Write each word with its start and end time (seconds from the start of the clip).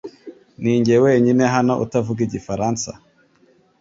Ninjye 0.61 0.95
wenyine 1.03 1.43
hano 1.55 1.73
utavuga 1.85 2.19
igifaransa? 2.27 2.89